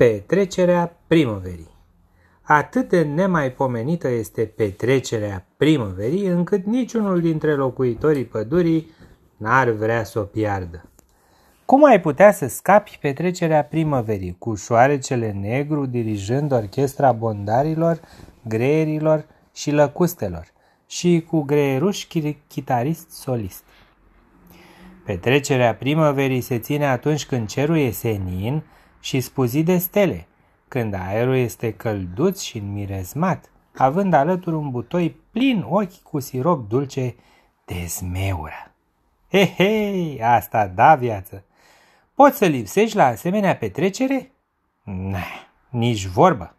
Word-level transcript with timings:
Petrecerea 0.00 0.96
primăverii 1.06 1.70
Atât 2.42 2.88
de 2.88 3.02
nemaipomenită 3.02 4.08
este 4.08 4.44
petrecerea 4.44 5.46
primăverii, 5.56 6.26
încât 6.26 6.64
niciunul 6.64 7.20
dintre 7.20 7.54
locuitorii 7.54 8.24
pădurii 8.24 8.90
n-ar 9.36 9.70
vrea 9.70 10.04
să 10.04 10.18
o 10.18 10.22
piardă. 10.22 10.90
Cum 11.64 11.84
ai 11.84 12.00
putea 12.00 12.32
să 12.32 12.48
scapi 12.48 12.98
petrecerea 13.00 13.64
primăverii 13.64 14.36
cu 14.38 14.54
șoarecele 14.54 15.32
negru 15.32 15.86
dirijând 15.86 16.52
orchestra 16.52 17.12
bondarilor, 17.12 18.00
greierilor 18.42 19.24
și 19.54 19.70
lăcustelor 19.70 20.46
și 20.86 21.24
cu 21.28 21.42
greieruși 21.42 22.06
chitarist 22.48 23.10
solist? 23.10 23.64
Petrecerea 25.04 25.74
primăverii 25.74 26.40
se 26.40 26.58
ține 26.58 26.86
atunci 26.86 27.26
când 27.26 27.48
cerul 27.48 27.78
e 27.78 27.90
senin 27.90 28.62
și 29.00 29.20
spuzit 29.20 29.64
de 29.64 29.78
stele, 29.78 30.26
când 30.68 30.94
aerul 30.94 31.36
este 31.36 31.72
călduț 31.72 32.40
și 32.40 32.58
înmirezmat, 32.58 33.50
având 33.76 34.12
alături 34.12 34.56
un 34.56 34.70
butoi 34.70 35.10
plin 35.10 35.64
ochi 35.68 36.02
cu 36.02 36.20
sirop 36.20 36.68
dulce 36.68 37.14
de 37.64 37.84
zmeură. 37.86 38.74
He, 39.30 39.54
he, 39.54 40.24
asta 40.24 40.66
da 40.66 40.94
viață! 40.94 41.44
Poți 42.14 42.38
să 42.38 42.46
lipsești 42.46 42.96
la 42.96 43.04
asemenea 43.04 43.56
petrecere? 43.56 44.32
Nah, 44.84 45.48
nici 45.68 46.06
vorbă. 46.06 46.54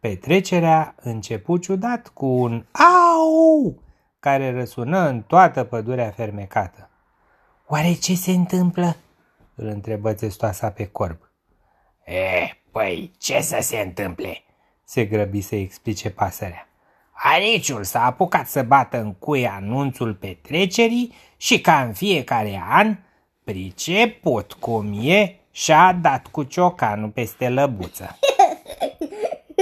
Petrecerea 0.00 0.94
început 1.00 1.62
ciudat 1.62 2.08
cu 2.08 2.26
un 2.26 2.64
au 3.08 3.82
care 4.18 4.52
răsună 4.52 5.08
în 5.08 5.22
toată 5.22 5.64
pădurea 5.64 6.10
fermecată. 6.10 6.90
Oare 7.66 7.92
ce 7.92 8.14
se 8.14 8.30
întâmplă? 8.30 8.96
îl 9.54 9.66
întrebă 9.66 10.14
țestoasa 10.14 10.70
pe 10.70 10.86
corb. 10.86 11.31
E, 12.04 12.56
păi 12.70 13.10
ce 13.18 13.40
să 13.40 13.58
se 13.60 13.76
întâmple? 13.76 14.42
se 14.92 15.04
grăbi 15.04 15.40
să 15.40 15.54
explice 15.54 16.10
pasărea. 16.10 16.68
Ariciul 17.12 17.84
s-a 17.84 18.04
apucat 18.04 18.48
să 18.48 18.62
bată 18.62 19.00
în 19.00 19.12
cui 19.12 19.46
anunțul 19.46 20.14
petrecerii 20.14 21.12
și 21.36 21.60
ca 21.60 21.82
în 21.82 21.92
fiecare 21.92 22.62
an, 22.68 22.96
priceput 23.44 24.52
cum 24.52 24.98
e, 25.02 25.34
și-a 25.50 25.98
dat 26.00 26.26
cu 26.26 26.42
ciocanul 26.42 27.08
peste 27.08 27.48
lăbuță. 27.48 28.18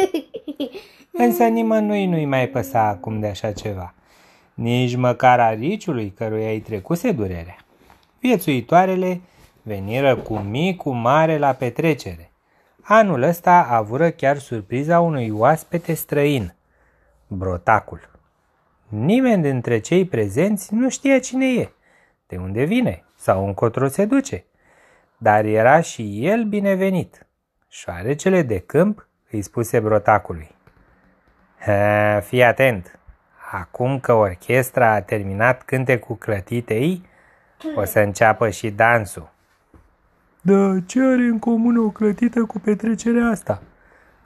Însă 1.13 1.45
nimănui 1.45 2.07
nu-i 2.07 2.25
mai 2.25 2.49
păsa 2.49 2.81
acum 2.81 3.21
de 3.21 3.27
așa 3.27 3.53
ceva, 3.53 3.95
nici 4.55 4.97
măcar 4.97 5.41
ariciului 5.41 6.13
căruia 6.17 6.51
îi 6.51 6.61
trecuse 6.61 7.13
durerea. 7.13 7.57
Viețuitoarele 8.21 9.21
veniră 9.63 10.17
cu 10.17 10.39
mic, 10.39 10.77
cu 10.77 10.91
mare 10.91 11.39
la 11.39 11.53
petrecere. 11.53 12.30
Anul 12.83 13.23
ăsta 13.23 13.67
avură 13.71 14.11
chiar 14.11 14.39
surpriza 14.39 15.01
unui 15.01 15.31
oaspete 15.31 15.95
străin, 15.95 16.55
brotacul. 17.27 18.11
Nimeni 18.89 19.43
dintre 19.43 19.79
cei 19.79 20.05
prezenți 20.05 20.75
nu 20.75 20.89
știa 20.89 21.19
cine 21.19 21.47
e, 21.47 21.73
de 22.27 22.37
unde 22.37 22.65
vine 22.65 23.05
sau 23.17 23.47
încotro 23.47 23.89
se 23.89 24.05
duce, 24.05 24.45
dar 25.19 25.45
era 25.45 25.81
și 25.81 26.27
el 26.27 26.45
binevenit. 26.45 27.27
Șoarecele 27.69 28.43
de 28.43 28.59
câmp 28.59 29.09
îi 29.31 29.43
spuse 29.43 29.81
brotacului. 29.81 30.51
Fii 32.21 32.43
atent, 32.43 32.99
acum 33.53 34.01
că 34.01 34.13
orchestra 34.13 34.93
a 34.93 35.01
terminat 35.01 35.63
cântecul 35.63 36.17
clătitei, 36.17 37.09
o 37.77 37.85
să 37.85 38.01
înceapă 38.01 38.51
și 38.51 38.71
dansul. 38.71 39.33
Da, 40.43 40.77
ce 40.87 41.01
are 41.01 41.23
în 41.23 41.39
comun 41.39 41.77
o 41.77 41.91
clătită 41.91 42.45
cu 42.45 42.59
petrecerea 42.59 43.27
asta? 43.27 43.63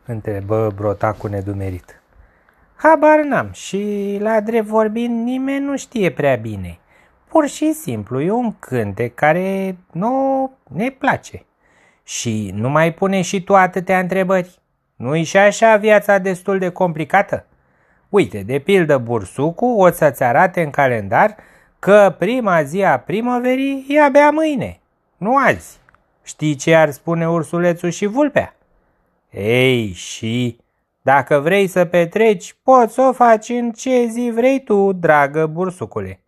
Întrebă 0.06 0.72
brotacul 0.74 1.30
nedumerit. 1.30 2.02
Habar 2.76 3.20
n-am 3.20 3.48
și, 3.52 4.16
la 4.20 4.40
drept 4.40 4.66
vorbind, 4.66 5.24
nimeni 5.24 5.64
nu 5.64 5.76
știe 5.76 6.10
prea 6.10 6.36
bine. 6.36 6.78
Pur 7.28 7.46
și 7.46 7.72
simplu 7.72 8.20
e 8.20 8.30
un 8.30 8.54
cântec 8.58 9.14
care 9.14 9.76
nu 9.92 10.50
ne 10.68 10.90
place. 10.90 11.44
Și 12.04 12.50
nu 12.54 12.68
mai 12.68 12.92
pune 12.92 13.20
și 13.20 13.42
tu 13.42 13.56
atâtea 13.56 13.98
întrebări. 13.98 14.58
Nu-i 14.96 15.22
și 15.22 15.36
așa 15.36 15.76
viața 15.76 16.18
destul 16.18 16.58
de 16.58 16.68
complicată? 16.68 17.46
Uite, 18.08 18.42
de 18.42 18.58
pildă 18.58 18.98
bursucu 18.98 19.66
o 19.66 19.90
să-ți 19.90 20.22
arate 20.22 20.62
în 20.62 20.70
calendar 20.70 21.36
că 21.78 22.14
prima 22.18 22.62
zi 22.62 22.82
a 22.82 22.98
primăverii 22.98 23.86
e 23.88 24.02
abia 24.02 24.30
mâine, 24.30 24.80
nu 25.16 25.36
azi. 25.36 25.82
Știi 26.24 26.54
ce 26.54 26.74
ar 26.74 26.90
spune 26.90 27.28
ursulețul 27.28 27.90
și 27.90 28.06
vulpea? 28.06 28.56
Ei, 29.30 29.92
și 29.92 30.58
dacă 31.02 31.38
vrei 31.38 31.66
să 31.66 31.84
petreci, 31.84 32.56
poți 32.62 32.94
să 32.94 33.02
o 33.02 33.12
faci 33.12 33.48
în 33.48 33.72
ce 33.72 34.06
zi 34.06 34.30
vrei 34.34 34.62
tu, 34.62 34.92
dragă 34.92 35.46
bursucule. 35.46 36.20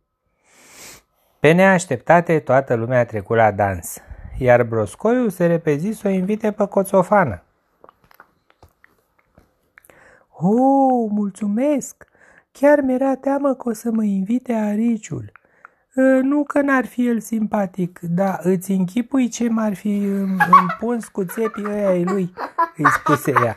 Pe 1.39 1.53
neașteptate, 1.53 2.39
toată 2.39 2.75
lumea 2.75 2.99
a 2.99 3.05
trecut 3.05 3.37
la 3.37 3.51
dans, 3.51 3.99
iar 4.39 4.63
broscoiul 4.63 5.31
se 5.31 5.47
repezi 5.47 5.91
să 5.91 6.09
o 6.09 6.11
invite 6.11 6.53
pe 6.53 6.67
coțofană. 6.67 7.43
Oh, 10.31 11.11
mulțumesc! 11.11 12.07
Chiar 12.53 12.81
mi-era 12.81 13.15
teamă 13.15 13.55
că 13.55 13.69
o 13.69 13.73
să 13.73 13.91
mă 13.91 14.05
invite 14.05 14.53
ariciul. 14.53 15.33
Nu 16.23 16.45
că 16.45 16.61
n-ar 16.61 16.87
fi 16.87 17.07
el 17.07 17.21
simpatic, 17.21 17.99
dar 18.03 18.41
îți 18.43 18.71
închipui 18.71 19.29
ce 19.29 19.49
m-ar 19.49 19.75
fi 19.75 19.97
împuns 20.61 21.09
cu 21.09 21.25
țepii 21.25 21.65
ăia 21.65 21.89
ai 21.89 22.05
lui, 22.05 22.35
îi 22.77 22.91
spuse 22.91 23.33
ea. 23.45 23.53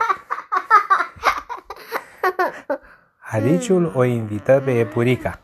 Ariciul 3.18 3.92
o 3.94 4.04
invită 4.04 4.62
pe 4.64 4.78
Epurica. 4.78 5.40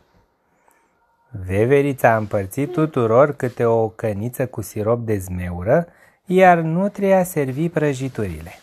Veverița 1.46 2.12
a 2.12 2.16
împărțit 2.16 2.72
tuturor 2.72 3.32
câte 3.32 3.64
o 3.64 3.88
căniță 3.88 4.46
cu 4.46 4.60
sirop 4.60 5.00
de 5.00 5.18
zmeură, 5.18 5.86
iar 6.24 6.58
Nutria 6.58 7.22
servi 7.22 7.68
prăjiturile. 7.68 8.60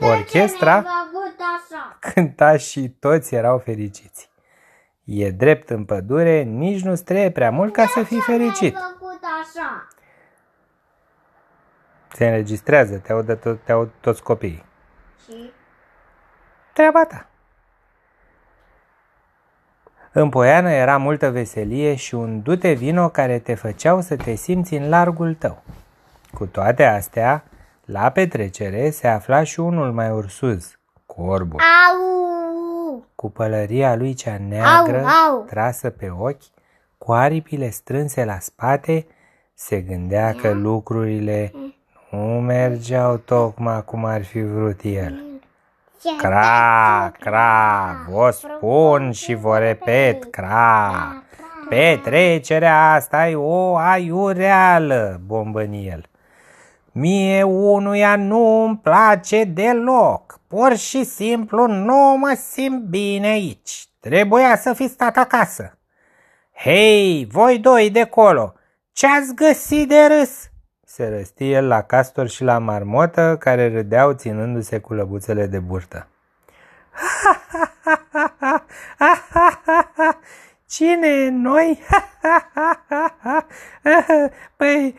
Orchestra 0.00 0.84
cânta 2.00 2.56
și 2.56 2.88
toți 2.88 3.34
erau 3.34 3.58
fericiți. 3.58 4.29
E 5.04 5.30
drept 5.30 5.70
în 5.70 5.84
pădure, 5.84 6.42
nici 6.42 6.82
nu 6.82 6.94
trebuie 6.94 7.30
prea 7.30 7.50
mult 7.50 7.72
ca 7.72 7.86
să 7.86 8.02
fii 8.02 8.20
fericit. 8.20 8.76
Se 12.12 12.26
înregistrează, 12.26 12.96
te 12.96 13.12
aud, 13.12 13.38
tot, 13.40 13.64
te 13.64 13.72
aud 13.72 13.90
toți 14.00 14.22
copiii. 14.22 14.64
Și? 15.24 15.52
Treaba 16.72 17.04
ta. 17.04 17.26
În 20.12 20.28
Poiană 20.28 20.70
era 20.70 20.96
multă 20.96 21.30
veselie 21.30 21.94
și 21.94 22.14
un 22.14 22.42
dute 22.42 22.72
vino 22.72 23.08
care 23.08 23.38
te 23.38 23.54
făceau 23.54 24.00
să 24.00 24.16
te 24.16 24.34
simți 24.34 24.74
în 24.74 24.88
largul 24.88 25.34
tău. 25.34 25.62
Cu 26.34 26.46
toate 26.46 26.84
astea, 26.84 27.44
la 27.84 28.10
petrecere 28.10 28.90
se 28.90 29.06
afla 29.06 29.42
și 29.42 29.60
unul 29.60 29.92
mai 29.92 30.10
ursuz, 30.10 30.78
corbul. 31.06 31.60
Au! 31.60 32.09
Cu 33.20 33.30
pălăria 33.30 33.94
lui 33.94 34.14
cea 34.14 34.38
neagră, 34.48 35.04
au, 35.04 35.34
au. 35.34 35.44
trasă 35.44 35.90
pe 35.90 36.10
ochi, 36.18 36.42
cu 36.98 37.12
aripile 37.12 37.70
strânse 37.70 38.24
la 38.24 38.38
spate, 38.38 39.06
se 39.54 39.80
gândea 39.80 40.34
că 40.34 40.52
lucrurile 40.52 41.52
nu 42.10 42.40
mergeau 42.40 43.16
tocmai 43.16 43.84
cum 43.84 44.04
ar 44.04 44.24
fi 44.24 44.42
vrut 44.42 44.80
el. 44.82 45.22
Cra, 46.18 47.12
cra, 47.18 47.96
vă 48.10 48.30
spun 48.30 49.10
și 49.12 49.34
vă 49.34 49.58
repet, 49.58 50.24
cra. 50.24 50.92
Petrecerea 51.68 52.92
asta 52.92 53.28
e 53.28 53.34
o 53.34 53.76
aiureală, 53.76 55.20
bombăni 55.26 55.88
el. 55.88 56.09
Mie 56.92 57.42
unuia 57.42 58.16
nu-mi 58.16 58.78
place 58.78 59.44
deloc. 59.44 60.40
Pur 60.48 60.76
și 60.76 61.04
simplu 61.04 61.66
nu 61.66 62.16
mă 62.18 62.38
simt 62.50 62.82
bine 62.82 63.26
aici. 63.26 63.88
Trebuia 64.00 64.56
să 64.56 64.72
fi 64.72 64.88
stat 64.88 65.16
acasă. 65.16 65.78
Hei, 66.62 67.28
voi 67.30 67.58
doi 67.58 67.90
de 67.90 68.04
colo, 68.04 68.54
ce-ați 68.92 69.34
găsit 69.34 69.88
de 69.88 70.06
râs? 70.06 70.50
Se 70.84 71.08
răsti 71.08 71.50
el 71.50 71.66
la 71.66 71.82
castor 71.82 72.28
și 72.28 72.44
la 72.44 72.58
marmotă, 72.58 73.36
care 73.38 73.72
râdeau 73.72 74.12
ținându-se 74.12 74.78
cu 74.78 74.94
lăbuțele 74.94 75.46
de 75.46 75.58
burtă. 75.58 76.06
Cine 80.70 81.28
noi? 81.28 81.78
păi, 84.56 84.94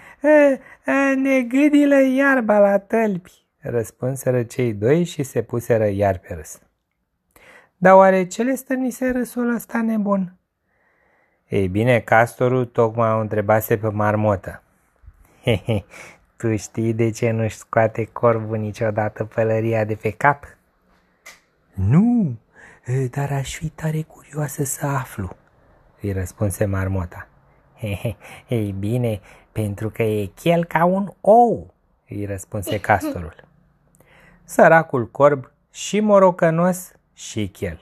ne 1.16 1.42
gâdilă 1.42 2.02
iarba 2.02 2.60
la 2.60 2.80
tălpi, 2.80 3.46
răspunseră 3.60 4.44
cei 4.44 4.74
doi 4.74 5.04
și 5.04 5.24
se 5.24 5.42
puseră 5.42 5.88
iar 5.88 6.18
pe 6.18 6.34
râs. 6.34 6.60
Dar 7.78 7.94
oare 7.94 8.28
ce 8.28 8.44
le 8.44 8.56
stârnise 8.56 9.10
râsul 9.10 9.56
ăsta 9.56 9.82
nebun? 9.82 10.36
Ei 11.48 11.68
bine, 11.68 12.00
castorul 12.00 12.66
tocmai 12.66 13.12
o 13.12 13.20
întrebase 13.20 13.78
pe 13.78 13.88
marmotă. 13.88 14.64
Tu 16.38 16.56
știi 16.56 16.94
de 16.94 17.10
ce 17.10 17.32
nu-și 17.32 17.58
scoate 17.58 18.06
corbul 18.06 18.58
niciodată 18.58 19.24
pălăria 19.24 19.86
de 19.86 19.96
pe 19.96 20.12
cap? 20.12 20.58
Nu, 21.74 22.38
dar 23.10 23.32
aș 23.32 23.56
fi 23.56 23.70
tare 23.70 24.02
curioasă 24.02 24.64
să 24.64 24.86
aflu, 24.86 25.36
îi 26.02 26.12
răspunse 26.12 26.66
marmota. 26.66 27.28
Ei 28.48 28.76
bine, 28.80 29.20
pentru 29.52 29.90
că 29.90 30.04
e 30.04 30.26
chel 30.26 30.66
ca 30.66 30.86
un 30.86 31.12
ou, 31.22 31.74
îi 32.10 32.26
răspunse 32.26 32.80
castorul. 32.90 33.36
Săracul 34.44 35.08
corb 35.08 35.52
și 35.72 36.00
morocănos 36.00 36.92
și 37.14 37.48
chel. 37.48 37.80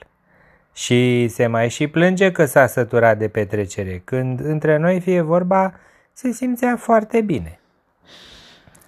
Și 0.72 1.28
se 1.28 1.46
mai 1.46 1.68
și 1.68 1.88
plânge 1.88 2.32
că 2.32 2.44
s-a 2.44 2.66
săturat 2.66 3.18
de 3.18 3.28
petrecere. 3.28 4.02
Când 4.04 4.40
între 4.40 4.76
noi 4.76 5.00
fie 5.00 5.20
vorba, 5.20 5.74
se 6.12 6.32
simțea 6.32 6.76
foarte 6.76 7.20
bine. 7.20 7.60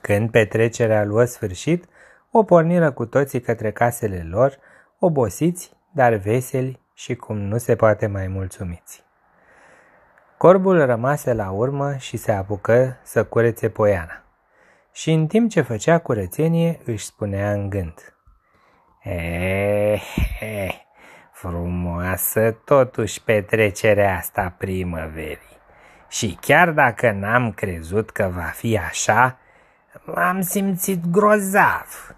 Când 0.01 0.31
petrecerea 0.31 1.05
luă 1.05 1.25
sfârșit, 1.25 1.85
o 2.31 2.43
porniră 2.43 2.91
cu 2.91 3.07
toții 3.07 3.41
către 3.41 3.71
casele 3.71 4.27
lor, 4.31 4.59
obosiți, 4.99 5.73
dar 5.91 6.15
veseli 6.15 6.81
și 6.95 7.15
cum 7.15 7.39
nu 7.39 7.59
se 7.59 7.77
poate 7.77 8.07
mai 8.07 8.27
mulțumiți. 8.27 9.05
Corbul 10.43 10.87
rămase 10.87 11.33
la 11.33 11.51
urmă 11.51 11.97
și 11.97 12.17
se 12.17 12.33
apucă 12.33 12.97
să 13.03 13.25
curețe 13.25 13.69
poiana. 13.69 14.23
Și 14.93 15.13
în 15.13 15.27
timp 15.27 15.51
ce 15.51 15.61
făcea 15.61 15.99
curățenie, 15.99 16.81
își 16.85 17.05
spunea 17.05 17.53
în 17.53 17.69
gând. 17.69 18.15
Eh, 19.03 20.03
eh, 20.41 20.75
frumoasă 21.33 22.51
totuși 22.65 23.23
petrecerea 23.23 24.17
asta 24.17 24.55
primăverii. 24.59 25.59
Și 26.09 26.39
chiar 26.41 26.71
dacă 26.71 27.11
n-am 27.11 27.53
crezut 27.53 28.11
că 28.11 28.31
va 28.35 28.51
fi 28.55 28.79
așa, 28.79 29.39
m-am 30.05 30.41
simțit 30.41 31.07
grozav. 31.11 32.15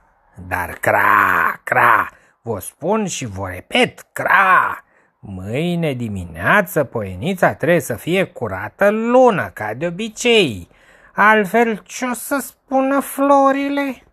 Dar 0.48 0.70
cra, 0.70 1.60
cra, 1.62 2.08
vă 2.42 2.58
spun 2.60 3.06
și 3.06 3.26
vă 3.26 3.48
repet, 3.48 4.06
cra, 4.12 4.83
Mâine 5.26 5.92
dimineață 5.92 6.84
poienița 6.84 7.54
trebuie 7.54 7.80
să 7.80 7.94
fie 7.94 8.24
curată 8.24 8.90
lună, 8.90 9.50
ca 9.54 9.74
de 9.74 9.86
obicei. 9.86 10.68
Altfel, 11.14 11.82
ce 11.86 12.04
o 12.04 12.12
să 12.12 12.38
spună 12.40 13.00
florile? 13.00 14.03